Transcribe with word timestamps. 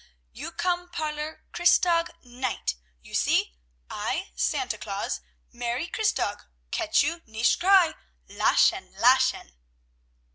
"You 0.31 0.51
come 0.51 0.89
parlor 0.89 1.43
Christtag 1.51 2.09
night, 2.23 2.73
you 3.03 3.13
see! 3.13 3.53
I, 3.87 4.31
Santa 4.35 4.79
Claus! 4.79 5.21
Merry 5.51 5.85
Christtag. 5.87 6.41
Catch 6.71 7.03
you! 7.03 7.21
Nicht 7.27 7.59
cry! 7.59 7.93
Lachen! 8.27 8.95
Lachen!" 8.95 9.51